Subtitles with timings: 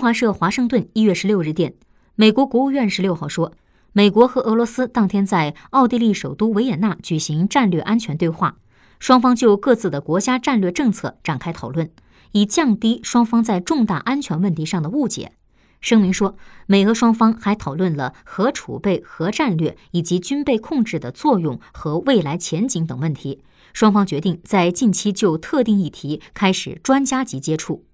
[0.00, 1.74] 新华社华盛顿一月十六日电
[2.14, 3.52] 美国国务院十六号说
[3.92, 8.56] 美国和俄罗斯当天在奥地利首都维也纳举行战略安全对话
[8.98, 11.90] 双方就各自的国家战略政策展开讨论
[12.32, 15.32] 以降低双方在重大安全问题上的误解。
[15.82, 23.42] 声明说美俄双方还讨论了核储备核战略以及军备控制的作用和未来前景等问题
[23.74, 27.84] 双方决定在近期就特定议题开始专家级接触。